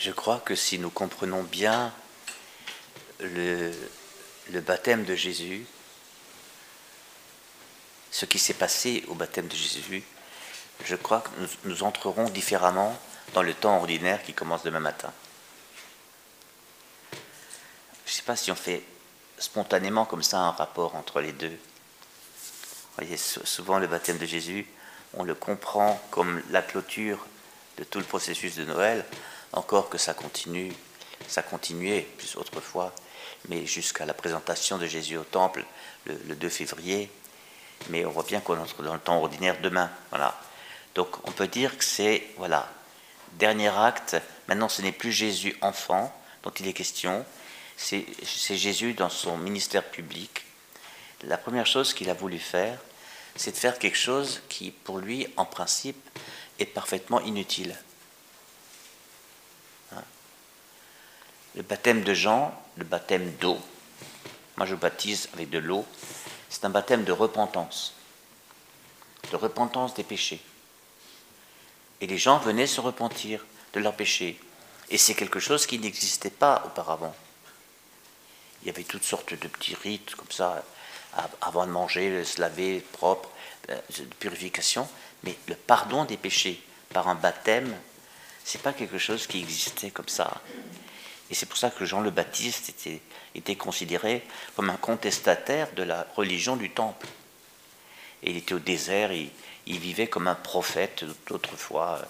je 0.00 0.10
crois 0.10 0.38
que 0.38 0.54
si 0.54 0.78
nous 0.78 0.90
comprenons 0.90 1.42
bien 1.42 1.92
le, 3.20 3.72
baptême 4.60 5.04
de 5.04 5.14
Jésus, 5.14 5.66
ce 8.10 8.24
qui 8.24 8.38
s'est 8.38 8.54
passé 8.54 9.04
au 9.08 9.14
baptême 9.14 9.46
de 9.46 9.54
Jésus, 9.54 10.02
je 10.86 10.96
crois 10.96 11.20
que 11.20 11.28
nous, 11.38 11.48
nous, 11.64 11.82
entrerons 11.82 12.30
différemment 12.30 12.98
dans 13.34 13.42
le 13.42 13.52
temps 13.52 13.76
ordinaire 13.76 14.22
qui 14.22 14.32
commence 14.32 14.62
demain 14.62 14.80
matin. 14.80 15.12
Je 17.12 18.10
ne 18.10 18.16
sais 18.16 18.22
pas 18.22 18.36
si 18.36 18.50
on 18.50 18.56
fait 18.56 18.82
spontanément 19.38 20.06
comme 20.06 20.22
ça 20.22 20.38
un 20.38 20.50
rapport 20.50 20.96
entre 20.96 21.20
les 21.20 21.32
deux. 21.32 21.48
Vous 21.50 22.96
voyez, 23.04 23.18
souvent 23.18 23.78
le 23.78 23.86
baptême 23.86 24.18
de 24.18 24.26
Jésus, 24.26 24.66
on 25.12 25.24
le 25.24 25.34
comprend 25.34 26.00
comme 26.10 26.42
la 26.50 26.62
clôture 26.62 27.26
de 27.76 27.84
tout 27.84 27.98
le 27.98 28.04
processus 28.04 28.56
de 28.56 28.64
Noël, 28.64 29.04
encore 29.52 29.88
que 29.88 29.98
ça 29.98 30.14
continue, 30.14 30.72
ça 31.28 31.42
continuait 31.42 32.02
plus 32.18 32.36
autrefois, 32.36 32.94
mais 33.48 33.66
jusqu'à 33.66 34.06
la 34.06 34.14
présentation 34.14 34.78
de 34.78 34.86
Jésus 34.86 35.16
au 35.16 35.24
temple 35.24 35.64
le, 36.06 36.18
le 36.28 36.34
2 36.34 36.48
février. 36.48 37.10
Mais 37.88 38.04
on 38.04 38.10
voit 38.10 38.24
bien 38.24 38.40
qu'on 38.40 38.58
entre 38.58 38.82
dans 38.82 38.94
le 38.94 39.00
temps 39.00 39.18
ordinaire 39.18 39.60
demain. 39.62 39.90
Voilà. 40.10 40.38
Donc 40.94 41.08
on 41.26 41.32
peut 41.32 41.48
dire 41.48 41.76
que 41.78 41.84
c'est 41.84 42.26
voilà 42.36 42.68
dernier 43.32 43.68
acte. 43.68 44.16
Maintenant, 44.48 44.68
ce 44.68 44.82
n'est 44.82 44.92
plus 44.92 45.12
Jésus 45.12 45.56
enfant 45.60 46.14
dont 46.42 46.50
il 46.50 46.66
est 46.66 46.72
question, 46.72 47.24
c'est 47.76 48.06
Jésus 48.56 48.94
dans 48.94 49.08
son 49.08 49.36
ministère 49.36 49.84
public. 49.84 50.44
La 51.24 51.36
première 51.36 51.66
chose 51.66 51.92
qu'il 51.92 52.10
a 52.10 52.14
voulu 52.14 52.38
faire, 52.38 52.78
c'est 53.36 53.52
de 53.52 53.56
faire 53.56 53.78
quelque 53.78 53.96
chose 53.96 54.40
qui, 54.48 54.70
pour 54.70 54.98
lui, 54.98 55.26
en 55.36 55.44
principe, 55.44 55.96
est 56.58 56.66
parfaitement 56.66 57.20
inutile. 57.20 57.76
Le 61.56 61.62
baptême 61.62 62.02
de 62.02 62.14
Jean, 62.14 62.54
le 62.76 62.84
baptême 62.84 63.32
d'eau, 63.40 63.58
moi 64.56 64.66
je 64.66 64.74
baptise 64.74 65.28
avec 65.34 65.50
de 65.50 65.58
l'eau, 65.58 65.84
c'est 66.48 66.64
un 66.64 66.70
baptême 66.70 67.04
de 67.04 67.12
repentance, 67.12 67.94
de 69.30 69.36
repentance 69.36 69.94
des 69.94 70.04
péchés. 70.04 70.40
Et 72.00 72.06
les 72.06 72.18
gens 72.18 72.38
venaient 72.38 72.66
se 72.66 72.80
repentir 72.80 73.44
de 73.72 73.80
leurs 73.80 73.94
péchés. 73.94 74.38
Et 74.90 74.98
c'est 74.98 75.14
quelque 75.14 75.40
chose 75.40 75.66
qui 75.66 75.78
n'existait 75.78 76.30
pas 76.30 76.62
auparavant. 76.66 77.14
Il 78.62 78.66
y 78.66 78.70
avait 78.70 78.84
toutes 78.84 79.04
sortes 79.04 79.32
de 79.32 79.48
petits 79.48 79.74
rites 79.74 80.14
comme 80.14 80.30
ça, 80.30 80.64
avant 81.40 81.66
de 81.66 81.70
manger, 81.70 82.24
se 82.24 82.40
laver 82.40 82.80
propre, 82.80 83.28
euh, 83.70 83.80
de 83.98 84.14
purification. 84.18 84.88
Mais 85.24 85.36
le 85.48 85.54
pardon 85.54 86.04
des 86.04 86.16
péchés 86.16 86.62
par 86.90 87.08
un 87.08 87.14
baptême, 87.14 87.74
c'est 88.44 88.62
pas 88.62 88.72
quelque 88.72 88.98
chose 88.98 89.26
qui 89.26 89.40
existait 89.40 89.90
comme 89.90 90.08
ça. 90.08 90.40
Et 91.30 91.34
c'est 91.34 91.46
pour 91.46 91.58
ça 91.58 91.70
que 91.70 91.84
Jean 91.84 92.00
le 92.00 92.10
Baptiste 92.10 92.74
était, 93.36 93.56
considéré 93.56 94.24
comme 94.56 94.68
un 94.68 94.76
contestataire 94.76 95.72
de 95.74 95.84
la 95.84 96.06
religion 96.16 96.56
du 96.56 96.70
temple. 96.70 97.06
Et 98.22 98.30
il 98.30 98.36
était 98.36 98.54
au 98.54 98.58
désert, 98.58 99.12
il, 99.12 99.30
vivait 99.66 100.08
comme 100.08 100.26
un 100.26 100.34
prophète 100.34 101.04
d'autrefois, 101.28 102.00
euh, 102.00 102.04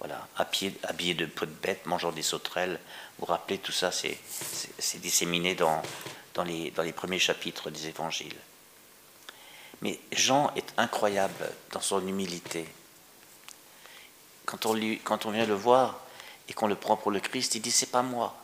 voilà, 0.00 0.26
habillé 0.36 1.14
de 1.14 1.26
peau 1.26 1.46
de 1.46 1.52
bête, 1.52 1.86
mangeant 1.86 2.10
des 2.10 2.22
sauterelles. 2.22 2.80
Vous 3.18 3.26
vous 3.26 3.32
rappelez, 3.32 3.58
tout 3.58 3.72
ça, 3.72 3.92
c'est 3.92 4.18
disséminé 5.00 5.54
dans, 5.54 5.82
les, 6.44 6.92
premiers 6.92 7.20
chapitres 7.20 7.70
des 7.70 7.86
évangiles. 7.86 8.36
Mais 9.82 9.98
Jean 10.10 10.52
est 10.56 10.74
incroyable 10.76 11.48
dans 11.70 11.80
son 11.80 12.06
humilité. 12.06 12.66
Quand 14.44 14.66
on, 14.66 14.74
quand 15.04 15.26
on 15.26 15.30
vient 15.30 15.46
le 15.46 15.54
voir 15.54 16.00
et 16.48 16.52
qu'on 16.52 16.66
le 16.66 16.74
prend 16.74 16.96
pour 16.96 17.12
le 17.12 17.20
Christ, 17.20 17.54
il 17.54 17.62
dit 17.62 17.70
C'est 17.70 17.90
pas 17.90 18.02
moi. 18.02 18.39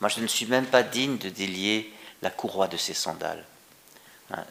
Moi, 0.00 0.08
je 0.08 0.20
ne 0.20 0.26
suis 0.26 0.46
même 0.46 0.66
pas 0.66 0.82
digne 0.82 1.18
de 1.18 1.28
délier 1.28 1.92
la 2.22 2.30
courroie 2.30 2.68
de 2.68 2.76
ses 2.76 2.94
sandales. 2.94 3.44
Hein, 4.30 4.44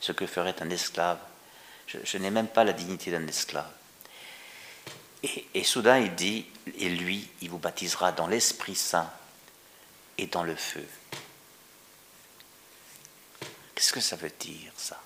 ce 0.00 0.12
que 0.12 0.26
ferait 0.26 0.54
un 0.60 0.70
esclave 0.70 1.18
je, 1.86 2.18
n'ai 2.18 2.30
même 2.30 2.48
pas 2.48 2.64
la 2.64 2.72
dignité 2.72 3.10
d'un 3.10 3.26
esclave. 3.26 3.70
Et, 5.54 5.64
soudain, 5.64 5.98
il 5.98 6.14
dit, 6.14 6.46
et 6.78 6.88
lui, 6.88 7.28
il 7.40 7.50
vous 7.50 7.58
baptisera 7.58 8.12
dans 8.12 8.26
l'Esprit 8.26 8.76
Saint 8.76 9.10
et 10.18 10.26
dans 10.26 10.44
le 10.44 10.54
feu. 10.54 10.86
Qu'est-ce 13.74 13.92
que 13.92 14.00
ça 14.00 14.16
veut 14.16 14.32
dire, 14.38 14.72
ça? 14.76 15.00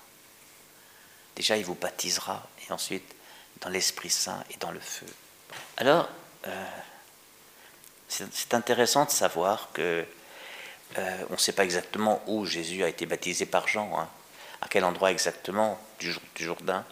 Déjà, 1.35 1.57
il 1.57 1.65
vous 1.65 1.75
baptisera, 1.75 2.47
et 2.67 2.71
ensuite, 2.71 3.15
dans 3.61 3.69
l'Esprit 3.69 4.09
Saint 4.09 4.43
et 4.51 4.57
dans 4.57 4.71
le 4.71 4.79
feu. 4.79 5.07
Alors, 5.77 6.07
euh, 6.45 6.65
c'est 8.11 8.53
intéressant 8.53 9.05
de 9.05 9.11
savoir 9.11 9.69
que 9.73 10.05
euh, 10.97 11.23
on 11.29 11.33
ne 11.33 11.37
sait 11.37 11.53
pas 11.53 11.63
exactement 11.63 12.21
où 12.27 12.45
Jésus 12.45 12.83
a 12.83 12.89
été 12.89 13.05
baptisé 13.05 13.45
par 13.45 13.67
Jean. 13.67 13.97
Hein 13.97 14.09
à 14.61 14.67
quel 14.67 14.85
endroit 14.85 15.11
exactement 15.11 15.79
du, 15.99 16.13
Jourdain, 16.35 16.85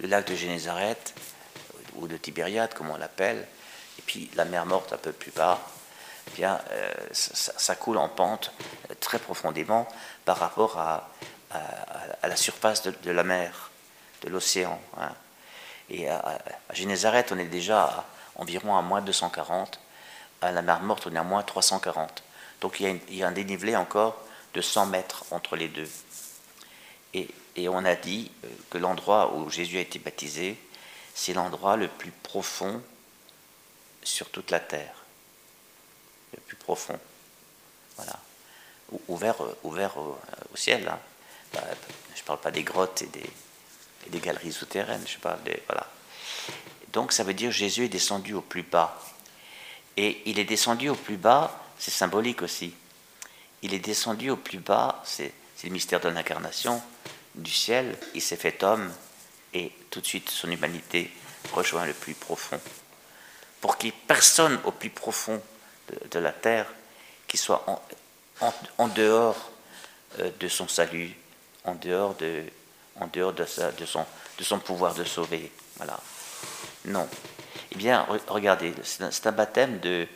le 0.00 0.08
lac 0.08 0.26
de 0.26 0.34
Génézareth, 0.34 1.14
ou 1.96 2.08
de 2.08 2.16
Tibériade, 2.16 2.72
comme 2.74 2.90
on 2.90 2.96
l'appelle, 2.96 3.46
et 3.98 4.02
puis 4.02 4.30
la 4.34 4.44
mer 4.44 4.64
morte 4.66 4.92
un 4.92 4.96
peu 4.96 5.12
plus 5.12 5.32
bas, 5.32 5.60
bien, 6.34 6.60
euh, 6.70 6.92
ça, 7.12 7.74
coule 7.74 7.98
en 7.98 8.08
pente 8.08 8.52
euh, 8.90 8.94
très 8.98 9.18
profondément 9.18 9.86
par 10.24 10.38
rapport 10.38 10.78
à, 10.78 11.10
à, 11.50 12.28
la 12.28 12.36
surface 12.36 12.82
de, 12.82 13.10
la 13.10 13.22
mer, 13.22 13.70
de 14.22 14.30
l'océan. 14.30 14.80
Hein. 14.98 15.12
Et 15.90 16.08
à, 16.08 16.38
Génézareth, 16.72 17.30
on 17.30 17.38
est 17.38 17.44
déjà 17.44 17.84
à 17.84 18.04
environ 18.36 18.76
à 18.76 18.82
moins 18.82 19.00
240, 19.00 19.78
à 20.44 20.52
la 20.52 20.62
mer 20.62 20.80
morte, 20.80 21.06
on 21.06 21.14
est 21.14 21.18
à 21.18 21.22
moins 21.22 21.42
340. 21.42 22.22
Donc 22.60 22.80
il 22.80 23.00
y, 23.10 23.22
a 23.22 23.28
un 23.28 23.32
dénivelé 23.32 23.76
encore 23.76 24.16
de 24.54 24.60
100 24.60 24.86
mètres 24.86 25.24
entre 25.30 25.56
les 25.56 25.68
deux. 25.68 25.88
Et, 27.14 27.28
on 27.68 27.84
a 27.84 27.94
dit 27.94 28.32
euh, 28.44 28.48
que 28.70 28.78
l'endroit 28.78 29.34
où 29.34 29.48
Jésus 29.48 29.78
a 29.78 29.80
été 29.80 30.00
baptisé, 30.00 30.58
c'est 31.14 31.34
l'endroit 31.34 31.76
le 31.76 31.86
plus 31.86 32.10
profond 32.10 32.82
sur 34.02 34.28
toute 34.30 34.50
la 34.50 34.58
terre. 34.58 35.04
Le 36.32 36.40
plus 36.40 36.56
profond. 36.56 36.98
Voilà. 37.96 38.18
Ouvert, 39.06 39.40
euh, 39.42 39.56
ouvert 39.62 39.96
au, 39.96 40.18
ciel. 40.56 40.88
Hein. 40.88 40.98
Bah, 41.52 41.62
je 42.14 42.20
ne 42.20 42.26
parle 42.26 42.40
pas 42.40 42.50
des 42.50 42.64
grottes 42.64 43.02
et 43.02 43.10
des, 44.10 44.18
galeries 44.18 44.52
souterraines. 44.52 45.06
Je 45.06 45.18
parle 45.18 45.42
des. 45.44 45.62
Voilà. 45.68 45.86
Donc 46.92 47.12
ça 47.12 47.22
veut 47.22 47.34
dire 47.34 47.52
Jésus 47.52 47.84
est 47.84 47.88
descendu 47.88 48.34
au 48.34 48.40
plus 48.40 48.62
bas. 48.62 49.00
Et 49.96 50.22
il 50.26 50.38
est 50.38 50.44
descendu 50.44 50.88
au 50.88 50.94
plus 50.94 51.16
bas, 51.16 51.58
c'est 51.78 51.90
symbolique 51.90 52.42
aussi. 52.42 52.74
Il 53.62 53.74
est 53.74 53.78
descendu 53.78 54.30
au 54.30 54.36
plus 54.36 54.58
bas, 54.58 55.02
c'est 55.04 55.32
le 55.62 55.70
mystère 55.70 56.00
de 56.00 56.08
l'incarnation 56.08 56.82
du 57.34 57.50
ciel, 57.50 57.96
il 58.14 58.22
s'est 58.22 58.36
fait 58.36 58.62
homme 58.62 58.92
et 59.52 59.72
tout 59.90 60.00
de 60.00 60.06
suite 60.06 60.30
son 60.30 60.50
humanité 60.50 61.10
rejoint 61.52 61.86
le 61.86 61.92
plus 61.92 62.14
profond. 62.14 62.60
Pour 63.60 63.78
qu'il 63.78 63.90
n'y 63.90 63.96
ait 63.96 64.02
personne 64.06 64.58
au 64.64 64.70
plus 64.70 64.90
profond 64.90 65.40
de, 66.10 66.18
la 66.18 66.32
terre 66.32 66.66
qui 67.26 67.36
soit 67.36 67.64
en, 68.78 68.88
dehors 68.88 69.50
euh, 70.18 70.30
de 70.38 70.48
son 70.48 70.68
salut, 70.68 71.14
en 71.64 71.74
dehors 71.74 72.14
de, 72.14 72.44
son, 73.86 74.04
de 74.38 74.44
son 74.44 74.58
pouvoir 74.58 74.94
de 74.94 75.04
sauver. 75.04 75.50
Voilà. 75.76 75.98
Non. 76.84 77.08
Eh 77.74 77.78
bien, 77.78 78.06
regardez, 78.28 78.72
c'est 78.82 79.26
un, 79.26 79.32
baptême 79.32 79.80
de, 79.80 80.06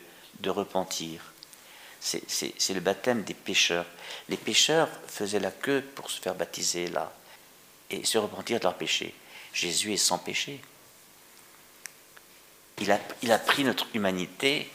repentir 0.49 1.21
c'est 1.99 2.73
le 2.73 2.79
baptême 2.79 3.23
des 3.23 3.33
pécheurs. 3.33 3.85
Les 4.29 4.37
pécheurs 4.37 4.89
faisaient 5.07 5.39
la 5.39 5.51
queue 5.51 5.83
pour 5.95 6.09
se 6.09 6.21
faire 6.21 6.33
baptiser 6.33 6.87
là 6.87 7.11
et 7.89 8.05
se 8.05 8.17
repentir 8.17 8.59
de 8.59 8.63
leurs 8.63 8.77
péchés. 8.77 9.13
Jésus 9.53 9.93
est 9.93 9.97
sans 9.97 10.17
péché. 10.17 10.61
Il 12.79 12.91
a, 12.91 12.99
il 13.21 13.31
a 13.31 13.39
pris 13.39 13.65
notre 13.65 13.87
humanité, 13.93 14.69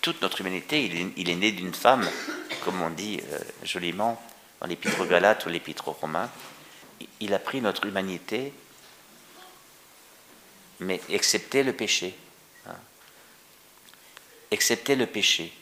toute 0.00 0.22
notre 0.22 0.40
humanité. 0.40 1.12
Il 1.16 1.28
est, 1.28 1.34
né 1.34 1.50
d'une 1.50 1.74
femme, 1.74 2.08
comme 2.64 2.80
on 2.80 2.90
dit 2.90 3.20
euh, 3.32 3.38
joliment 3.64 4.22
dans 4.60 4.68
l'épître 4.68 5.00
aux 5.00 5.06
Galates 5.06 5.44
ou 5.46 5.48
l'épître 5.48 5.88
aux 5.88 5.92
Romains. 5.92 6.30
Il 7.18 7.34
a 7.34 7.40
pris 7.40 7.60
notre 7.60 7.86
humanité, 7.86 8.52
mais 10.82 11.00
excepté 11.08 11.62
le 11.62 11.72
péché. 11.72 12.14
Hein. 12.66 12.76
Excepté 14.50 14.94
le 14.94 15.06
péché 15.06 15.52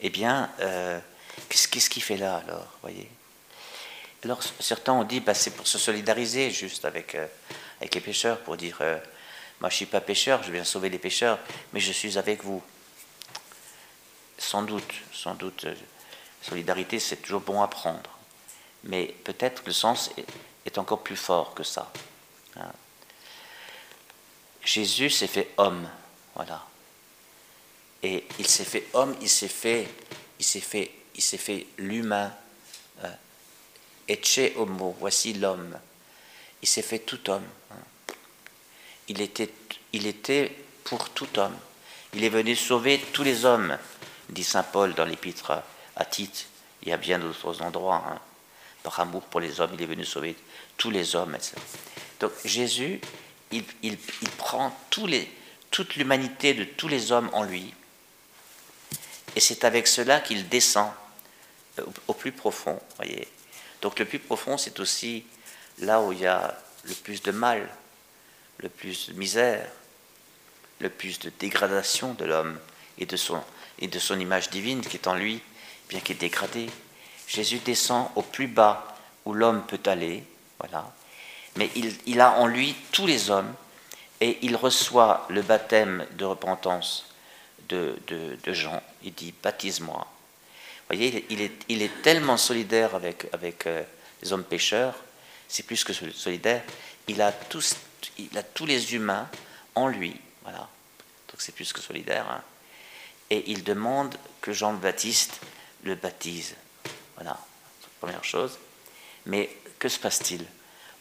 eh 0.00 0.10
bien, 0.10 0.50
euh, 0.60 1.00
qu'est-ce 1.48 1.90
qu'il 1.90 2.02
fait 2.02 2.16
là 2.16 2.36
alors 2.36 2.66
voyez? 2.82 3.08
Alors, 4.24 4.42
certains 4.60 4.92
ont 4.92 5.04
dit, 5.04 5.20
bah, 5.20 5.34
c'est 5.34 5.52
pour 5.52 5.66
se 5.66 5.78
solidariser 5.78 6.50
juste 6.50 6.84
avec, 6.84 7.14
euh, 7.14 7.26
les 7.80 8.00
pêcheurs, 8.00 8.40
pour 8.40 8.56
dire, 8.56 8.78
euh, 8.80 8.98
moi 9.60 9.70
je 9.70 9.74
ne 9.74 9.76
suis 9.76 9.86
pas 9.86 10.00
pêcheur, 10.00 10.42
je 10.42 10.50
viens 10.50 10.64
sauver 10.64 10.88
les 10.88 10.98
pêcheurs, 10.98 11.38
mais 11.72 11.80
je 11.80 11.92
suis 11.92 12.18
avec 12.18 12.42
vous. 12.42 12.62
Sans 14.38 14.62
doute, 14.62 14.92
sans 15.12 15.34
doute, 15.34 15.66
solidarité, 16.42 16.98
c'est 16.98 17.16
toujours 17.16 17.40
bon 17.40 17.62
à 17.62 17.68
prendre. 17.68 18.18
Mais 18.84 19.14
peut-être 19.24 19.62
le 19.66 19.72
sens 19.72 20.10
est, 20.64 20.78
encore 20.78 21.02
plus 21.02 21.16
fort 21.16 21.54
que 21.54 21.62
ça. 21.62 21.90
Hein. 22.56 22.70
Jésus 24.66 25.10
s'est 25.10 25.28
fait 25.28 25.50
homme, 25.56 25.88
voilà. 26.34 26.66
Et 28.02 28.24
il 28.40 28.46
s'est 28.48 28.64
fait 28.64 28.88
homme, 28.94 29.16
il 29.22 29.28
s'est 29.28 29.48
fait, 29.48 29.88
il 30.40 30.44
s'est 30.44 30.60
fait, 30.60 30.90
il 31.14 31.22
s'est 31.22 31.38
fait 31.38 31.66
l'humain. 31.78 32.34
Euh, 33.04 33.12
Ecce 34.08 34.52
homo, 34.56 34.96
voici 34.98 35.34
l'homme. 35.34 35.78
Il 36.62 36.68
s'est 36.68 36.82
fait 36.82 36.98
tout 36.98 37.30
homme. 37.30 37.46
Hein. 37.70 38.14
Il 39.08 39.20
était, 39.20 39.52
il 39.92 40.06
était 40.06 40.52
pour 40.82 41.10
tout 41.10 41.38
homme. 41.38 41.56
Il 42.12 42.24
est 42.24 42.28
venu 42.28 42.56
sauver 42.56 42.98
tous 43.12 43.22
les 43.22 43.44
hommes, 43.44 43.78
dit 44.30 44.44
saint 44.44 44.64
Paul 44.64 44.94
dans 44.94 45.04
l'épître 45.04 45.62
à 45.94 46.04
Tite. 46.04 46.48
Il 46.82 46.88
y 46.88 46.92
a 46.92 46.96
bien 46.96 47.20
d'autres 47.20 47.62
endroits. 47.62 48.04
Hein. 48.08 48.18
Par 48.82 48.98
amour 48.98 49.22
pour 49.22 49.40
les 49.40 49.60
hommes, 49.60 49.70
il 49.74 49.82
est 49.82 49.86
venu 49.86 50.04
sauver 50.04 50.34
tous 50.76 50.90
les 50.90 51.14
hommes. 51.14 51.36
Donc 52.20 52.32
Jésus, 52.44 53.00
il, 53.52 53.96
prend 54.38 54.76
toute 54.90 55.96
l'humanité 55.96 56.54
de 56.54 56.64
tous 56.64 56.88
les 56.88 57.12
hommes 57.12 57.30
en 57.32 57.42
lui. 57.42 57.74
Et 59.34 59.40
c'est 59.40 59.64
avec 59.64 59.86
cela 59.86 60.20
qu'il 60.20 60.48
descend 60.48 60.90
euh, 61.78 61.84
au 62.08 62.14
plus 62.14 62.32
profond. 62.32 62.80
Voyez. 62.96 63.28
Donc 63.82 63.98
le 63.98 64.04
plus 64.04 64.18
profond, 64.18 64.56
c'est 64.56 64.80
aussi 64.80 65.24
là 65.78 66.00
où 66.00 66.12
il 66.12 66.20
y 66.20 66.26
a 66.26 66.58
le 66.84 66.94
plus 66.94 67.22
de 67.22 67.30
mal, 67.30 67.68
le 68.58 68.68
plus 68.68 69.10
de 69.10 69.14
misère, 69.14 69.70
le 70.80 70.88
plus 70.88 71.18
de 71.18 71.30
dégradation 71.38 72.14
de 72.14 72.24
l'homme 72.24 72.58
et 72.98 73.06
de 73.06 73.16
son, 73.16 73.42
et 73.78 73.88
de 73.88 73.98
son 73.98 74.18
image 74.18 74.50
divine 74.50 74.80
qui 74.80 74.96
est 74.96 75.06
en 75.06 75.14
lui, 75.14 75.40
bien 75.88 76.00
qu'il 76.00 76.16
est 76.16 76.20
dégradé. 76.20 76.68
Jésus 77.26 77.58
descend 77.58 78.08
au 78.14 78.22
plus 78.22 78.46
bas 78.46 78.96
où 79.24 79.34
l'homme 79.34 79.64
peut 79.66 79.80
aller, 79.86 80.22
voilà. 80.58 80.90
Mais 81.56 81.70
il, 82.06 82.20
a 82.20 82.32
en 82.32 82.46
lui 82.46 82.74
tous 82.92 83.06
les 83.06 83.30
hommes 83.30 83.52
et 84.20 84.38
il 84.42 84.56
reçoit 84.56 85.26
le 85.30 85.42
baptême 85.42 86.06
de 86.12 86.24
repentance 86.24 87.06
de, 87.68 87.96
Jean. 88.46 88.82
Il 89.02 89.14
dit 89.14 89.34
baptise-moi. 89.42 89.98
Vous 89.98 90.96
voyez, 90.96 91.26
il 91.30 91.82
est, 91.82 92.02
tellement 92.02 92.36
solidaire 92.36 92.94
avec, 92.94 93.26
avec 93.32 93.66
euh, 93.66 93.82
les 94.22 94.32
hommes 94.32 94.44
pécheurs, 94.44 94.94
c'est 95.48 95.64
plus 95.64 95.82
que 95.82 95.92
solidaire. 95.92 96.62
Il 97.08 97.20
a, 97.22 97.32
tous, 97.32 97.76
il 98.18 98.36
a 98.36 98.42
tous 98.42 98.66
les 98.66 98.94
humains 98.94 99.28
en 99.74 99.88
lui, 99.88 100.16
voilà. 100.42 100.68
Donc 101.28 101.40
c'est 101.40 101.54
plus 101.54 101.72
que 101.72 101.80
solidaire. 101.80 102.26
Hein. 102.30 102.42
Et 103.30 103.50
il 103.50 103.64
demande 103.64 104.16
que 104.40 104.52
Jean 104.52 104.72
le 104.72 104.78
Baptiste 104.78 105.40
le 105.82 105.94
baptise. 105.94 106.54
Voilà, 107.14 107.38
première 108.00 108.24
chose. 108.24 108.58
Mais 109.24 109.50
que 109.78 109.88
se 109.88 109.98
passe-t-il? 109.98 110.44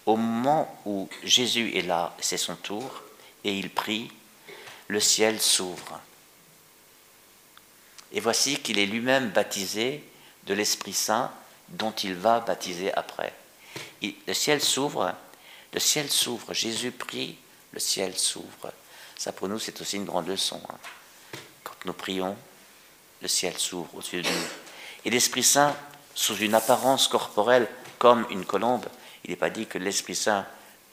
Au 0.05 0.15
moment 0.15 0.79
où 0.85 1.09
Jésus 1.23 1.75
est 1.77 1.81
là, 1.81 2.15
c'est 2.19 2.37
son 2.37 2.55
tour, 2.55 3.01
et 3.43 3.57
il 3.57 3.69
prie, 3.69 4.11
le 4.87 4.99
ciel 4.99 5.41
s'ouvre. 5.41 5.99
Et 8.11 8.19
voici 8.19 8.59
qu'il 8.59 8.79
est 8.79 8.85
lui-même 8.85 9.29
baptisé 9.29 10.03
de 10.45 10.53
l'Esprit 10.53 10.93
Saint 10.93 11.31
dont 11.69 11.91
il 11.91 12.13
va 12.13 12.39
baptiser 12.39 12.93
après. 12.93 13.33
le 14.01 14.33
ciel 14.33 14.61
s'ouvre, 14.61 15.13
le 15.73 15.79
ciel 15.79 16.09
s'ouvre, 16.09 16.53
Jésus 16.53 16.91
prie, 16.91 17.37
le 17.71 17.79
ciel 17.79 18.17
s'ouvre. 18.17 18.71
Ça 19.17 19.31
pour 19.31 19.47
nous 19.47 19.59
c'est 19.59 19.81
aussi 19.81 19.97
une 19.97 20.05
grande 20.05 20.27
leçon. 20.27 20.61
Hein. 20.69 20.77
Quand 21.63 21.75
nous 21.85 21.93
prions, 21.93 22.37
le 23.21 23.27
ciel 23.27 23.57
s'ouvre 23.57 23.89
au-dessus 23.95 24.21
de 24.21 24.29
nous. 24.29 24.47
Et 25.05 25.09
l'Esprit 25.09 25.43
Saint, 25.43 25.75
sous 26.13 26.37
une 26.37 26.53
apparence 26.53 27.07
corporelle 27.07 27.67
comme 27.97 28.25
une 28.29 28.45
colombe, 28.45 28.85
il 29.25 29.31
n'est 29.31 29.35
pas 29.35 29.49
dit 29.49 29.65
que 29.65 29.77
l'Esprit 29.77 30.15
Saint, 30.15 30.45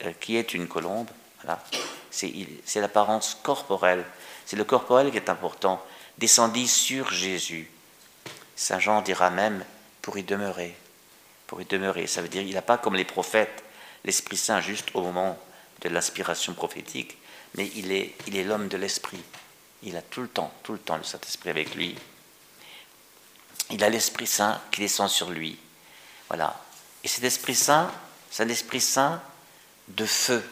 euh, 0.04 0.12
qui 0.20 0.36
est 0.36 0.54
une 0.54 0.66
colombe, 0.66 1.08
voilà, 1.42 1.62
c'est 2.10 2.80
l'apparence 2.80 3.38
corporelle. 3.42 4.04
C'est 4.46 4.56
le 4.56 4.64
corporel 4.64 5.10
qui 5.10 5.16
est 5.16 5.30
important. 5.30 5.84
Descendit 6.18 6.68
sur 6.68 7.10
Jésus. 7.12 7.70
Saint 8.56 8.78
Jean 8.78 9.02
dira 9.02 9.30
même 9.30 9.64
pour 10.00 10.18
y 10.18 10.22
demeurer. 10.22 10.74
Pour 11.46 11.60
y 11.60 11.64
demeurer. 11.64 12.06
Ça 12.06 12.22
veut 12.22 12.28
dire 12.28 12.42
qu'il 12.42 12.54
n'a 12.54 12.62
pas 12.62 12.78
comme 12.78 12.94
les 12.94 13.04
prophètes 13.04 13.62
l'Esprit 14.04 14.36
Saint 14.36 14.60
juste 14.60 14.88
au 14.94 15.02
moment 15.02 15.38
de 15.82 15.88
l'inspiration 15.88 16.54
prophétique, 16.54 17.16
mais 17.54 17.70
il 17.76 17.92
est 17.92 18.14
il 18.26 18.36
est 18.36 18.44
l'homme 18.44 18.68
de 18.68 18.76
l'Esprit. 18.76 19.22
Il 19.82 19.96
a 19.96 20.02
tout 20.02 20.22
le 20.22 20.28
temps, 20.28 20.52
tout 20.62 20.72
le 20.72 20.78
temps 20.78 20.96
le 20.96 21.02
Saint-Esprit 21.02 21.50
avec 21.50 21.74
lui. 21.74 21.96
Il 23.70 23.82
a 23.82 23.88
l'Esprit 23.88 24.26
Saint 24.26 24.60
qui 24.70 24.80
descend 24.80 25.08
sur 25.08 25.30
lui. 25.30 25.58
Voilà. 26.28 26.60
Et 27.02 27.08
cet 27.08 27.24
Esprit 27.24 27.54
Saint, 27.54 27.90
c'est 28.32 28.44
un 28.44 28.48
Esprit 28.48 28.80
Saint 28.80 29.22
de 29.88 30.06
feu. 30.06 30.42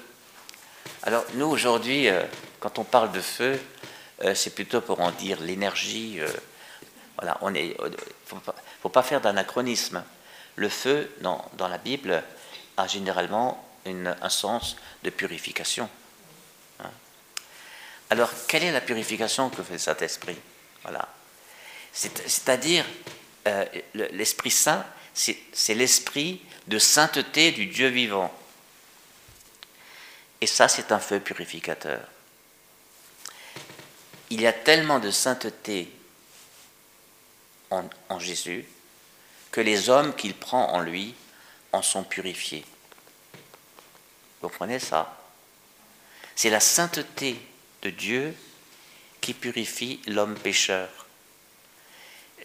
Alors 1.03 1.25
nous 1.35 1.47
aujourd'hui, 1.47 2.09
euh, 2.09 2.23
quand 2.61 2.79
on 2.79 2.85
parle 2.85 3.11
de 3.11 3.23
feu, 3.23 3.59
euh, 4.23 4.35
c'est 4.35 4.55
plutôt 4.55 4.82
pour 4.82 5.00
en 5.00 5.11
dire 5.12 5.41
l'énergie. 5.41 6.21
Euh, 6.21 6.29
voilà, 7.17 7.38
on 7.41 7.55
est, 7.55 7.75
faut 8.82 8.91
pas, 8.91 9.03
faire 9.03 9.23
d'anachronisme. 9.23 10.05
Le 10.56 10.69
feu, 10.69 11.11
dans, 11.23 11.50
dans, 11.55 11.69
la 11.69 11.79
Bible, 11.79 12.23
a 12.77 12.87
généralement 12.87 13.67
une, 13.87 14.15
un 14.21 14.29
sens 14.29 14.76
de 15.03 15.09
purification. 15.09 15.88
Hein. 16.81 16.91
Alors, 18.11 18.31
quelle 18.47 18.65
est 18.65 18.73
la 18.73 18.83
purification 18.83 19.49
que 19.49 19.62
fait 19.62 19.79
cet 19.79 20.03
esprit 20.03 20.37
Voilà. 20.83 21.09
C'est-à-dire, 21.93 22.85
l'Esprit 23.94 24.50
Saint, 24.50 24.85
c'est 25.15 25.75
l'esprit 25.75 26.43
de 26.71 26.79
sainteté 26.79 27.51
du 27.51 27.67
Dieu 27.67 27.89
vivant. 27.89 28.33
Et 30.41 30.47
ça, 30.47 30.69
c'est 30.69 30.93
un 30.93 31.01
feu 31.01 31.19
purificateur. 31.19 32.01
Il 34.31 34.41
y 34.41 34.47
a 34.47 34.53
tellement 34.53 35.01
de 35.01 35.11
sainteté 35.11 35.93
en, 37.71 38.19
Jésus 38.21 38.65
que 39.51 39.61
les 39.61 39.91
hommes 39.91 40.15
qu'il 40.15 40.33
prend 40.33 40.71
en 40.73 40.81
lui 40.81 41.15
en 41.73 41.83
sont 41.83 42.05
purifiés. 42.05 42.65
Vous 44.41 44.49
comprenez 44.49 44.79
ça? 44.79 45.21
C'est 46.37 46.51
la 46.51 46.61
sainteté 46.61 47.37
de 47.83 47.91
Dieu 47.91 48.35
qui 49.21 49.35
purifie 49.35 50.01
l'homme 50.07 50.39
pécheur. 50.39 50.89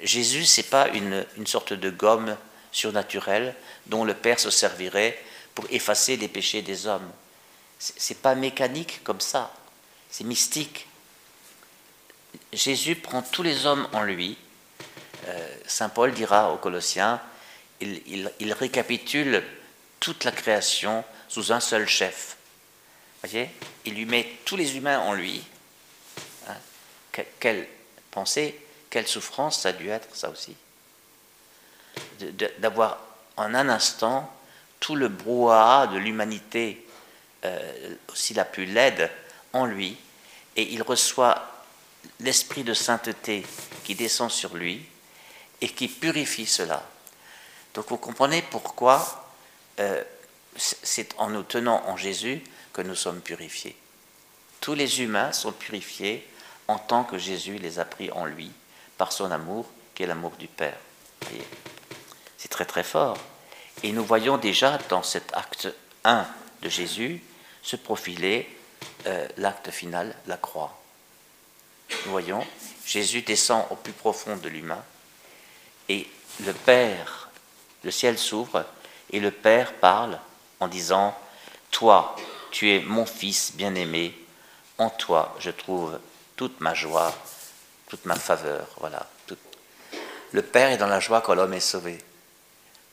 Jésus, 0.02 0.46
ce 0.46 0.62
n'est 0.62 0.68
pas 0.68 0.88
une, 0.90 1.28
une, 1.38 1.48
sorte 1.48 1.74
de 1.74 1.92
gomme 1.92 2.36
surnaturelle 2.76 3.56
dont 3.88 4.04
le 4.04 4.14
Père 4.14 4.40
se 4.40 4.50
servirait 4.50 5.18
pour 5.54 5.66
effacer 5.70 6.18
les 6.18 6.28
péchés 6.28 6.62
des 6.62 6.88
hommes 6.88 7.12
c'est 7.80 8.22
pas 8.22 8.36
mécanique 8.36 9.04
comme 9.04 9.22
ça, 9.22 9.54
c'est 10.10 10.24
mystique. 10.24 10.88
Jésus 12.54 12.96
prend 12.96 13.22
tous 13.22 13.44
les 13.44 13.66
hommes 13.66 13.88
en 13.94 14.04
lui. 14.04 14.38
Euh, 15.28 15.56
Saint 15.66 15.90
Paul 15.90 16.14
dira 16.14 16.54
aux 16.54 16.58
Colossiens, 16.58 17.22
il, 17.82 18.32
il, 18.40 18.54
récapitule 18.54 19.44
toute 20.00 20.24
la 20.24 20.32
création 20.32 21.04
sous 21.28 21.52
un 21.52 21.60
seul 21.60 21.88
chef. 21.88 22.38
Voyez 23.24 23.50
Il 23.86 23.96
lui 23.96 24.06
met 24.06 24.38
tous 24.46 24.56
les 24.56 24.78
humains 24.78 25.00
en 25.00 25.14
lui. 25.14 25.44
Hein 26.48 27.24
quelle 27.40 27.68
pensée, 28.12 28.60
quelle 28.90 29.08
souffrance 29.08 29.62
ça 29.62 29.70
a 29.70 29.74
dû 29.74 29.90
être, 29.90 30.08
ça 30.16 30.30
aussi. 30.30 30.56
D'avoir 32.60 33.00
en 33.38 33.54
un 33.54 33.70
instant 33.70 34.32
tout 34.80 34.96
le 34.96 35.08
brouhaha 35.08 35.88
de 35.88 35.98
l'humanité 35.98 36.86
euh, 37.44 37.96
aussi 38.12 38.34
la 38.34 38.46
plus 38.46 38.66
laide 38.66 39.10
en 39.54 39.66
lui, 39.66 39.98
et 40.56 40.74
il 40.74 40.82
reçoit 40.82 41.64
l'esprit 42.20 42.64
de 42.64 42.74
sainteté 42.74 43.46
qui 43.84 43.96
descend 43.96 44.32
sur 44.32 44.56
lui 44.56 44.86
et 45.62 45.70
qui 45.70 45.88
purifie 45.88 46.46
cela. 46.46 46.84
Donc 47.74 47.90
vous 47.90 47.98
comprenez 47.98 48.42
pourquoi 48.42 49.30
euh, 49.80 50.04
c'est 50.58 51.14
en 51.18 51.30
nous 51.30 51.44
tenant 51.44 51.84
en 51.88 51.98
Jésus 51.98 52.42
que 52.74 52.82
nous 52.82 52.96
sommes 52.96 53.22
purifiés. 53.22 53.76
Tous 54.62 54.74
les 54.74 55.02
humains 55.02 55.32
sont 55.32 55.52
purifiés 55.52 56.28
en 56.68 56.80
tant 56.80 57.04
que 57.04 57.18
Jésus 57.18 57.58
les 57.58 57.80
a 57.80 57.86
pris 57.86 58.12
en 58.12 58.26
lui 58.26 58.52
par 58.98 59.12
son 59.12 59.30
amour, 59.32 59.66
qui 59.94 60.04
est 60.04 60.08
l'amour 60.08 60.32
du 60.38 60.48
Père. 60.48 60.78
C'est 62.46 62.50
très 62.50 62.66
très 62.66 62.84
fort. 62.84 63.18
Et 63.82 63.92
nous 63.92 64.06
voyons 64.06 64.38
déjà 64.38 64.78
dans 64.90 65.02
cet 65.02 65.34
acte 65.34 65.68
1 66.04 66.28
de 66.62 66.70
Jésus 66.70 67.24
se 67.64 67.76
profiler 67.76 68.48
euh, 69.08 69.28
l'acte 69.38 69.72
final, 69.72 70.16
la 70.28 70.38
croix. 70.38 70.80
Nous 72.06 72.12
voyons, 72.12 72.46
Jésus 72.86 73.24
descend 73.24 73.66
au 73.72 73.76
plus 73.76 73.94
profond 73.94 74.38
de 74.38 74.48
l'humain 74.48 74.84
et 75.90 76.08
le 76.46 76.54
Père, 76.54 77.32
le 77.84 77.90
ciel 77.90 78.16
s'ouvre 78.16 78.64
et 79.10 79.20
le 79.20 79.32
Père 79.32 79.74
parle 79.74 80.20
en 80.60 80.68
disant, 80.68 81.18
Toi, 81.72 82.16
tu 82.52 82.70
es 82.70 82.80
mon 82.80 83.08
Fils 83.08 83.54
bien-aimé, 83.56 84.16
en 84.78 84.92
toi 84.92 85.36
je 85.40 85.50
trouve 85.50 86.00
toute 86.36 86.62
ma 86.62 86.76
joie, 86.76 87.12
toute 87.90 88.06
ma 88.06 88.16
faveur. 88.16 88.68
Voilà. 88.78 89.10
Le 90.32 90.44
Père 90.44 90.70
est 90.70 90.78
dans 90.78 90.86
la 90.86 91.00
joie 91.00 91.22
quand 91.22 91.34
l'homme 91.34 91.54
est 91.56 91.60
sauvé. 91.60 91.98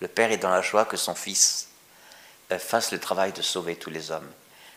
Le 0.02 0.08
Père 0.08 0.32
est 0.32 0.38
dans 0.38 0.50
la 0.50 0.62
joie 0.62 0.84
que 0.84 0.96
son 0.96 1.14
Fils 1.14 1.68
euh, 2.50 2.58
fasse 2.58 2.90
le 2.90 2.98
travail 2.98 3.32
de 3.32 3.40
sauver 3.40 3.76
tous 3.76 3.90
les 3.90 4.10
hommes 4.10 4.28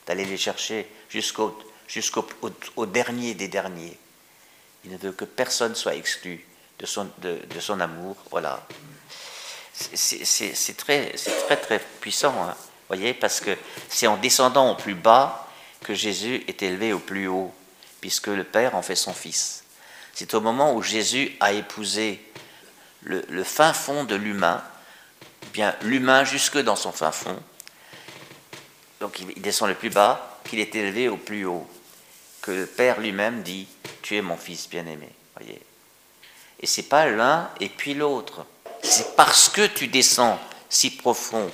d'aller 0.06 0.26
les 0.26 0.38
chercher 0.38 0.88
jusqu'au 1.10 1.58
jusqu'au 1.88 2.28
au, 2.42 2.50
au 2.76 2.86
dernier 2.86 3.34
des 3.34 3.48
derniers. 3.48 3.98
Il 4.84 4.92
ne 4.92 4.98
veut 4.98 5.12
que 5.12 5.26
personne 5.26 5.76
soit 5.76 5.96
exclu 5.96 6.46
de 6.80 6.86
son, 6.86 7.10
de, 7.20 7.40
son 7.60 7.80
amour. 7.80 8.16
Voilà. 8.32 8.66
C'est 9.74 10.78
très, 10.78 11.12
très, 11.46 11.58
très 11.58 11.80
puissant, 11.80 12.34
hein. 12.44 12.56
voyez, 12.88 13.14
parce 13.14 13.40
que 13.40 13.56
c'est 13.90 14.08
en 14.08 14.18
descendant 14.18 14.72
au 14.72 14.76
plus 14.76 14.96
bas 14.96 15.48
que 15.82 15.94
Jésus 15.94 16.44
est 16.48 16.64
élevé 16.64 16.94
au 16.94 17.00
plus 17.00 17.28
haut, 17.28 17.54
puisque 18.00 18.28
le 18.28 18.44
Père 18.44 18.76
en 18.76 18.82
fait 18.82 18.96
son 18.96 19.14
Fils. 19.14 19.64
C'est 20.14 20.34
au 20.34 20.42
moment 20.42 20.74
où 20.76 20.82
Jésus 20.82 21.36
a 21.40 21.52
épousé 21.52 22.22
le, 23.04 23.44
fin 23.44 23.74
fond 23.74 24.06
de 24.06 24.16
l'humain, 24.16 24.64
bien 25.56 25.74
l'humain 25.84 26.26
jusque 26.26 26.58
dans 26.58 26.76
son 26.76 26.92
fin 26.92 27.12
fond, 27.12 27.42
donc 29.00 29.20
il 29.20 29.42
descend 29.42 29.70
le 29.70 29.76
plus 29.76 29.90
bas, 29.90 30.40
qu'il 30.44 30.60
est 30.60 30.76
élevé 30.76 31.08
au 31.08 31.16
plus 31.16 31.46
haut, 31.46 31.66
que 32.42 32.52
le 32.52 32.66
Père 32.66 33.00
lui-même 33.00 33.42
dit, 33.42 33.66
tu 34.02 34.18
es 34.18 34.22
mon 34.22 34.36
Fils 34.36 34.70
bien-aimé, 34.70 35.10
voyez. 35.36 35.62
Et 36.60 36.68
c'est 36.68 36.84
pas 36.84 37.08
l'un 37.08 37.50
et 37.60 37.70
puis 37.70 37.94
l'autre. 37.94 38.46
C'est 38.84 39.16
parce 39.16 39.50
que 39.50 39.66
tu 39.66 39.88
descends 39.88 40.40
si 40.70 40.92
profond 40.92 41.50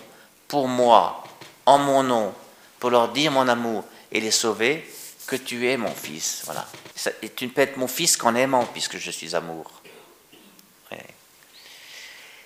pour 0.47 0.67
moi, 0.67 1.23
en 1.65 1.77
mon 1.77 2.03
nom, 2.03 2.33
pour 2.79 2.89
leur 2.89 3.09
dire 3.09 3.31
mon 3.31 3.47
amour 3.47 3.83
et 4.11 4.19
les 4.19 4.31
sauver, 4.31 4.83
que 5.27 5.35
tu 5.35 5.69
es 5.69 5.77
mon 5.77 5.93
fils. 5.93 6.41
Voilà. 6.45 6.67
Et 7.21 7.29
tu 7.29 7.45
ne 7.45 7.51
peux 7.51 7.61
être 7.61 7.77
mon 7.77 7.87
fils 7.87 8.17
qu'en 8.17 8.35
aimant, 8.35 8.65
puisque 8.65 8.97
je 8.97 9.11
suis 9.11 9.35
amour. 9.35 9.71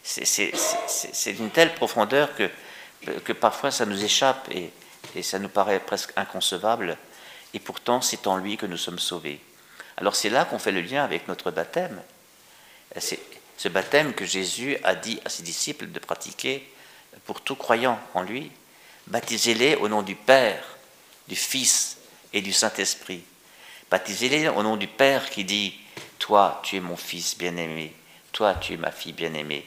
C'est 0.06 1.34
d'une 1.34 1.50
telle 1.50 1.74
profondeur 1.74 2.30
que, 2.36 3.34
parfois 3.34 3.72
ça 3.72 3.86
nous 3.86 4.04
échappe 4.04 4.48
et, 4.52 4.72
et 5.16 5.24
ça 5.24 5.40
nous 5.40 5.50
paraît 5.50 5.80
presque 5.80 6.12
inconcevable. 6.16 6.98
Et 7.54 7.60
pourtant, 7.60 8.02
c'est 8.02 8.28
en 8.28 8.38
lui 8.38 8.58
que 8.58 8.66
nous 8.66 8.78
sommes 8.78 9.00
sauvés. 9.00 9.40
Alors 9.98 10.16
c'est 10.16 10.30
là 10.30 10.46
qu'on 10.46 10.60
fait 10.60 10.72
le 10.72 10.82
lien 10.82 11.04
avec 11.04 11.28
notre 11.28 11.52
baptême. 11.52 12.02
C'est 12.98 13.20
ce 13.58 13.70
baptême 13.70 14.14
que 14.14 14.26
Jésus 14.26 14.78
a 14.84 14.96
dit 14.96 15.20
à 15.26 15.30
ses 15.30 15.44
disciples 15.44 15.88
de 15.88 16.00
pratiquer 16.00 16.70
pour 17.26 17.42
tout 17.42 17.56
croyant 17.56 18.00
en 18.14 18.22
lui. 18.22 18.52
Baptisez-les 19.08 19.76
au 19.76 19.88
nom 19.88 20.02
du 20.02 20.16
Père, 20.16 20.64
du 21.28 21.36
Fils 21.36 21.98
et 22.34 22.42
du 22.42 22.52
Saint-Esprit. 22.54 23.24
Baptisez-les 23.90 24.50
au 24.50 24.62
nom 24.62 24.78
du 24.78 24.88
Père 24.88 25.30
qui 25.30 25.46
dit 25.46 25.80
Toi, 26.20 26.62
tu 26.64 26.76
es 26.76 26.80
mon 26.80 26.98
Fils 26.98 27.38
bien-aimé, 27.38 27.94
toi, 28.32 28.56
tu 28.56 28.74
es 28.74 28.78
ma 28.78 28.92
fille 28.92 29.14
bien-aimée. 29.14 29.66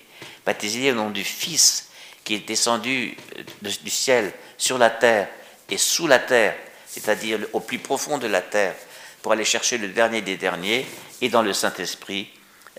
Baptisez-les 0.48 0.92
au 0.92 0.94
nom 0.94 1.10
du 1.10 1.24
Fils 1.24 1.90
qui 2.24 2.32
est 2.36 2.48
descendu 2.48 3.14
du 3.60 3.90
ciel 3.90 4.32
sur 4.56 4.78
la 4.78 4.88
terre 4.88 5.28
et 5.68 5.76
sous 5.76 6.06
la 6.06 6.18
terre, 6.18 6.56
c'est-à-dire 6.86 7.40
au 7.52 7.60
plus 7.60 7.78
profond 7.78 8.16
de 8.16 8.28
la 8.28 8.40
terre, 8.40 8.74
pour 9.20 9.32
aller 9.32 9.44
chercher 9.44 9.76
le 9.76 9.88
dernier 9.88 10.22
des 10.22 10.38
derniers, 10.38 10.86
et 11.20 11.28
dans 11.28 11.42
le 11.42 11.52
Saint-Esprit, 11.52 12.30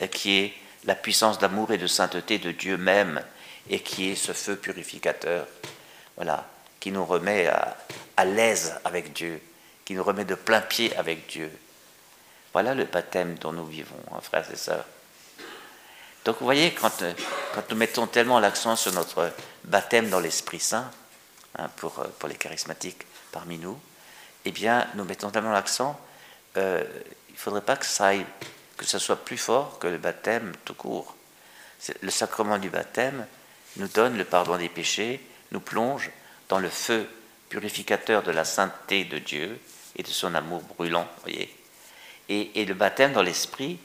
euh, 0.02 0.08
qui 0.08 0.40
est 0.40 0.54
la 0.86 0.96
puissance 0.96 1.38
d'amour 1.38 1.72
et 1.72 1.78
de 1.78 1.86
sainteté 1.86 2.40
de 2.40 2.52
Dieu 2.52 2.76
même, 2.76 3.24
et 3.70 3.82
qui 3.82 4.10
est 4.10 4.16
ce 4.16 4.34
feu 4.34 4.56
purificateur, 4.56 5.46
voilà, 6.16 6.50
qui 6.80 6.92
nous 6.92 7.06
remet 7.06 7.46
à, 7.46 7.78
à 8.18 8.26
l'aise 8.26 8.80
avec 8.84 9.14
Dieu, 9.14 9.40
qui 9.86 9.94
nous 9.94 10.04
remet 10.04 10.26
de 10.26 10.34
plein 10.34 10.62
pied 10.62 10.96
avec 10.96 11.28
Dieu. 11.28 11.52
Voilà 12.52 12.74
le 12.74 12.86
baptême 12.86 13.36
dont 13.36 13.54
nous 13.54 13.68
vivons, 13.68 14.02
hein, 14.12 14.22
frères 14.24 14.50
et 14.52 14.58
sœurs. 14.58 14.88
Donc 16.26 16.38
vous 16.40 16.46
voyez, 16.46 16.74
quand, 16.74 17.02
euh, 17.02 17.14
quand 17.54 17.64
nous 17.70 17.76
mettons 17.76 18.08
tellement 18.08 18.40
l'accent 18.40 18.76
sur 18.76 18.94
notre 18.94 19.32
baptême 19.64 20.10
dans 20.10 20.20
l'Esprit 20.20 20.60
Saint, 20.60 20.90
hein, 21.58 21.70
pour, 21.78 22.00
euh, 22.00 22.08
pour 22.20 22.30
les 22.30 22.36
charismatiques 22.36 23.06
parmi 23.32 23.58
nous, 23.58 23.80
eh 24.46 24.52
bien, 24.52 24.88
nous 24.96 25.04
mettons 25.04 25.30
tellement 25.30 25.52
l'accent, 25.52 26.00
euh, 26.58 26.84
il 27.30 27.34
ne 27.34 27.38
faudrait 27.38 27.62
pas 27.62 27.78
que 27.78 27.86
ça, 27.86 28.08
aille, 28.08 28.26
que 28.78 28.86
ça 28.86 29.00
soit 29.00 29.24
plus 29.24 29.38
fort 29.38 29.80
que 29.80 29.88
le 29.88 29.98
baptême 29.98 30.54
tout 30.66 30.74
court. 30.74 31.16
Le 32.02 32.12
sacrement 32.12 32.58
du 32.58 32.70
baptême 32.70 33.26
nous 33.78 33.88
donne 33.88 34.18
le 34.18 34.26
pardon 34.26 34.58
des 34.58 34.70
péchés, 34.70 35.26
nous 35.52 35.62
plonge 35.62 36.12
dans 36.50 36.60
le 36.60 36.70
feu 36.70 37.08
purificateur 37.50 38.24
de 38.24 38.32
la 38.32 38.46
sainteté 38.46 39.06
de 39.06 39.18
Dieu 39.18 39.60
et 39.96 40.04
de 40.04 40.08
son 40.08 40.36
amour 40.36 40.62
brûlant, 40.62 41.08
voyez. 41.22 41.54
Et, 42.30 42.64
le 42.66 42.76
baptême 42.76 43.14
dans 43.14 43.24
l'esprit, 43.24 43.80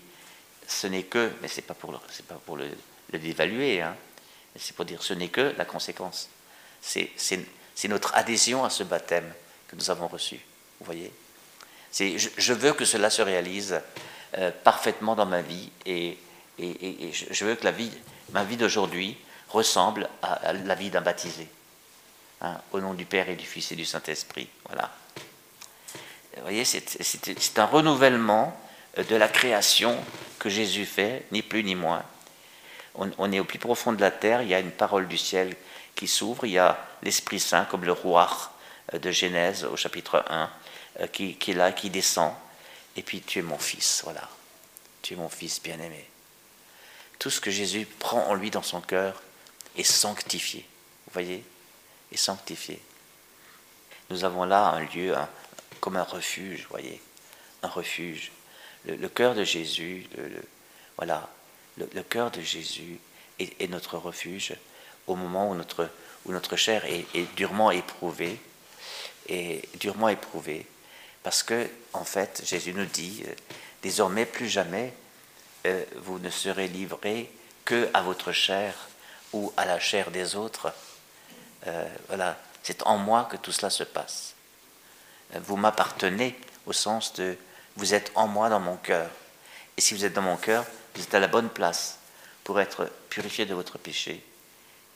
ce 0.67 0.87
n'est 0.87 1.05
que, 1.05 1.31
mais 1.43 1.49
pour, 1.49 2.01
c'est 2.11 2.27
pas 2.27 2.35
pour 2.35 2.57
le, 2.57 2.71
dévaluer, 3.13 3.81
hein, 3.81 3.97
c'est 4.57 4.75
pour 4.75 4.85
dire 4.85 5.03
ce 5.03 5.15
n'est 5.15 5.29
que 5.29 5.55
la 5.57 5.65
conséquence. 5.65 6.29
C'est, 6.81 7.11
notre 7.89 8.15
adhésion 8.15 8.65
à 8.65 8.71
ce 8.71 8.83
baptême 8.83 9.33
que 9.69 9.77
nous 9.77 9.91
avons 9.91 10.09
reçu, 10.09 10.37
vous 10.81 10.87
voyez. 10.87 11.13
Je, 11.93 12.53
veux 12.53 12.73
que 12.73 12.85
cela 12.85 13.09
se 13.09 13.23
réalise 13.23 13.81
euh, 14.37 14.51
parfaitement 14.65 15.15
dans 15.15 15.27
ma 15.27 15.43
vie 15.43 15.71
et, 15.87 16.19
je, 16.59 17.45
veux 17.45 17.55
que 17.55 17.67
ma 18.33 18.45
vie 18.45 18.57
d'aujourd'hui 18.57 19.17
ressemble 19.49 20.09
à 20.23 20.53
la 20.53 20.75
vie 20.75 20.91
d'un 20.91 21.01
baptisé. 21.01 21.49
Hein, 22.45 22.61
au 22.73 22.81
nom 22.81 22.93
du 22.93 23.07
Père 23.07 23.31
et 23.31 23.37
du 23.37 23.47
Fils 23.47 23.73
et 23.73 23.77
du 23.77 23.87
Saint-Esprit. 23.87 24.49
Voilà. 24.67 24.91
Vous 26.37 26.43
voyez, 26.43 26.65
c'est 26.65 27.59
un 27.59 27.65
renouvellement 27.65 28.61
de 28.97 29.17
la 29.17 29.29
création 29.29 29.99
que 30.39 30.49
Jésus 30.49 30.87
fait, 30.87 31.27
ni 31.33 31.43
plus 31.43 31.65
ni 31.65 31.75
moins. 31.75 32.05
On, 32.95 33.33
est 33.33 33.41
au 33.41 33.45
plus 33.45 33.59
profond 33.59 33.93
de 33.93 34.01
la 34.01 34.13
terre, 34.13 34.43
il 34.43 34.49
y 34.49 34.55
a 34.55 34.61
une 34.61 34.71
parole 34.71 35.09
du 35.09 35.19
ciel 35.19 35.57
qui 35.97 36.07
s'ouvre, 36.07 36.47
il 36.47 36.53
y 36.53 36.59
a 36.59 36.79
l'Esprit 37.03 37.41
Saint 37.41 37.65
comme 37.65 37.85
le 37.85 37.93
roi 37.93 38.31
euh, 38.93 38.99
de 38.99 39.11
Genèse 39.11 39.65
au 39.65 39.77
chapitre 39.77 40.25
1, 40.29 40.51
euh, 41.01 41.07
qui, 41.09 41.35
qui 41.35 41.51
est 41.51 41.55
là, 41.55 41.73
qui 41.73 41.91
descend. 41.91 42.33
Et 42.97 43.03
puis 43.03 43.21
tu 43.21 43.41
es 43.41 43.43
mon 43.43 43.59
fils, 43.59 44.03
voilà. 44.05 44.29
Tu 45.03 45.15
es 45.15 45.17
mon 45.17 45.29
fils 45.29 45.61
bien-aimé. 45.61 46.09
Tout 47.19 47.31
ce 47.31 47.41
que 47.41 47.51
Jésus 47.51 47.87
prend 47.99 48.29
en 48.29 48.35
lui 48.35 48.51
dans 48.53 48.63
son 48.63 48.81
cœur 48.81 49.21
est 49.77 49.83
sanctifié. 49.83 50.65
Vous 51.07 51.13
voyez? 51.13 51.45
Sanctifié. 52.17 52.81
Nous 54.11 54.25
avons 54.25 54.45
là 54.45 54.69
un 54.69 54.81
lieu 54.81 55.15
comme 55.81 55.97
un 55.97 56.05
refuge, 56.05 56.67
voyez, 56.71 57.01
un 57.63 57.69
refuge. 57.69 58.31
Le, 58.87 59.09
cœur 59.09 59.35
de 59.35 59.45
Jésus, 59.45 60.07
voilà, 60.97 61.29
le, 61.77 62.03
cœur 62.03 62.31
de 62.31 62.41
Jésus 62.41 62.99
est, 63.39 63.71
notre 63.71 63.99
refuge 63.99 64.55
au 65.07 65.17
moment 65.17 65.51
où 65.51 65.55
notre, 65.55 65.89
où 66.25 66.33
notre 66.33 66.57
chair 66.57 66.85
est, 66.85 67.35
durement 67.37 67.71
éprouvée, 67.71 68.39
et 69.29 69.63
durement 69.81 70.09
éprouvée, 70.09 70.67
parce 71.23 71.43
que 71.43 71.67
en 71.95 72.05
fait 72.05 72.43
Jésus 72.45 72.75
nous 72.75 72.85
dit 72.85 73.23
euh, 73.27 73.33
désormais 73.83 74.27
plus 74.27 74.51
jamais 74.51 74.93
euh, 75.67 75.83
vous 75.97 76.19
ne 76.19 76.29
serez 76.29 76.69
livrés 76.69 77.33
que 77.65 77.89
à 77.95 78.03
votre 78.03 78.33
chair 78.33 78.75
ou 79.33 79.51
à 79.57 79.65
la 79.65 79.81
chair 79.81 80.11
des 80.11 80.37
autres, 80.37 80.75
euh, 81.67 81.89
voilà, 82.09 82.39
c'est 82.63 82.83
en 82.83 82.99
moi 82.99 83.27
que 83.31 83.39
tout 83.39 83.53
cela 83.53 83.71
se 83.71 83.83
passe. 83.83 84.35
Vous 85.41 85.57
m'appartenez 85.57 86.39
au 86.67 86.75
sens 86.75 87.15
de 87.15 87.37
vous 87.77 87.95
êtes 87.95 88.13
en 88.15 88.27
moi 88.27 88.49
dans 88.49 88.61
mon 88.61 88.77
cœur. 88.77 89.11
Et 89.77 89.81
si 89.81 89.95
vous 89.95 90.05
êtes 90.05 90.13
dans 90.13 90.23
mon 90.23 90.37
cœur, 90.37 90.65
vous 90.95 91.03
êtes 91.03 91.15
à 91.15 91.21
la 91.21 91.29
bonne 91.29 91.49
place 91.49 91.99
pour 92.45 92.61
être 92.61 92.91
purifié 93.09 93.47
de 93.47 93.55
votre 93.55 93.79
péché 93.79 94.25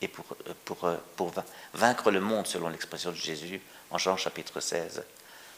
et 0.00 0.08
pour, 0.08 0.24
euh, 0.46 0.52
pour, 0.64 0.88
pour 1.16 1.32
vaincre 1.74 2.10
le 2.10 2.20
monde, 2.20 2.46
selon 2.46 2.68
l'expression 2.68 3.10
de 3.10 3.16
Jésus 3.16 3.60
en 3.90 3.98
Jean 3.98 4.16
chapitre 4.16 4.60
16. 4.60 5.02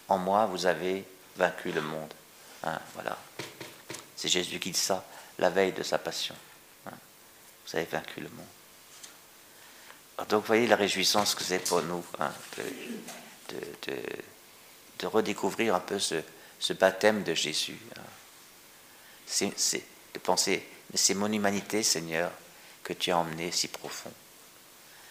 En 0.08 0.18
moi, 0.18 0.46
vous 0.46 0.66
avez 0.66 1.04
vaincu 1.36 1.72
le 1.72 1.82
monde. 1.82 2.12
Hein, 2.64 2.78
voilà. 2.94 3.18
C'est 4.16 4.28
Jésus 4.28 4.58
qui 4.58 4.70
dit 4.70 4.78
ça 4.78 5.04
la 5.38 5.50
veille 5.50 5.72
de 5.72 5.82
sa 5.82 5.98
passion. 5.98 6.34
Hein. 6.86 6.92
Vous 7.66 7.76
avez 7.76 7.86
vaincu 7.86 8.20
le 8.20 8.28
monde. 8.28 8.46
Donc 10.28 10.44
voyez 10.44 10.66
la 10.66 10.76
réjouissance 10.76 11.34
que 11.34 11.42
c'est 11.42 11.60
pour 11.60 11.82
nous 11.82 12.04
hein, 12.18 12.30
de, 12.58 13.56
de, 14.98 15.06
redécouvrir 15.06 15.74
un 15.74 15.80
peu 15.80 15.98
ce, 15.98 16.16
baptême 16.72 17.22
de 17.22 17.34
Jésus. 17.34 17.78
Hein. 17.96 18.02
C'est 19.26 19.84
de 20.14 20.18
penser, 20.18 20.66
mais 20.90 20.98
c'est 20.98 21.14
mon 21.14 21.32
humanité, 21.32 21.82
Seigneur, 21.82 22.30
que 22.82 22.92
tu 22.92 23.10
as 23.10 23.18
emmené 23.18 23.52
si 23.52 23.68
profond. 23.68 24.12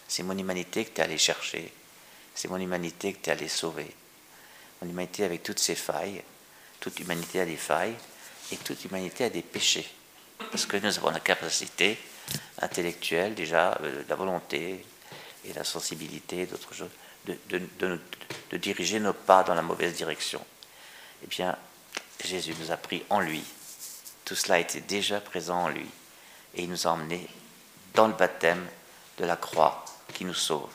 C'est 0.08 0.24
mon 0.24 0.38
humanité 0.38 0.86
que 0.86 0.92
tu 0.92 1.02
es 1.02 1.04
allé 1.04 1.18
chercher. 1.18 1.72
C'est 2.36 2.50
mon 2.50 2.58
humanité 2.58 3.14
que 3.14 3.20
tu 3.24 3.30
es 3.30 3.34
allé 3.34 3.48
sauver. 3.48 3.90
Mon 4.82 4.90
humanité 4.90 5.24
avec 5.24 5.44
toutes 5.44 5.60
ses 5.60 5.76
failles. 5.76 6.24
Toute 6.80 7.00
humanité 7.00 7.42
a 7.42 7.46
des 7.46 7.58
failles 7.58 7.96
et 8.52 8.58
toute 8.58 8.84
humanité 8.86 9.26
a 9.26 9.30
des 9.30 9.42
péchés. 9.42 9.88
Parce 10.52 10.66
que 10.66 10.78
nous 10.78 10.98
avons 10.98 11.12
la 11.12 11.20
capacité 11.20 11.98
intellectuelle, 12.62 13.36
déjà, 13.36 13.78
euh, 13.82 14.04
la 14.08 14.16
volonté, 14.16 14.84
et 15.46 15.54
la 15.54 15.64
sensibilité, 15.64 16.46
d'autres 16.46 16.74
choses, 16.74 16.90
de, 17.26 18.58
diriger 18.58 19.00
nos 19.00 19.14
pas 19.14 19.44
dans 19.44 19.54
la 19.54 19.62
mauvaise 19.62 19.94
direction. 19.94 20.44
Eh 21.24 21.28
bien, 21.28 21.56
Jésus 22.24 22.56
nous 22.60 22.72
a 22.72 22.78
pris 22.78 23.04
en 23.10 23.20
lui. 23.20 23.44
Tout 24.26 24.36
cela 24.36 24.60
était 24.60 24.82
déjà 24.82 25.20
présent 25.20 25.64
en 25.64 25.70
lui. 25.70 25.88
Et 26.56 26.64
il 26.64 26.70
nous 26.70 26.88
a 26.88 26.92
emmenés 26.92 27.28
dans 27.94 28.08
le 28.08 28.14
baptême 28.14 28.66
de 29.18 29.26
la 29.26 29.36
croix 29.36 29.86
qui 30.14 30.26
nous 30.26 30.34
sauve. 30.34 30.70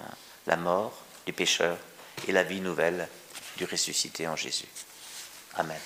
Hein. 0.00 0.10
la 0.46 0.56
mort 0.56 0.92
du 1.24 1.32
pécheur 1.32 1.78
et 2.26 2.32
la 2.32 2.42
vie 2.42 2.60
nouvelle 2.60 3.08
du 3.56 3.64
ressuscité 3.64 4.26
en 4.26 4.36
Jésus. 4.36 4.66
Amen. 5.56 5.78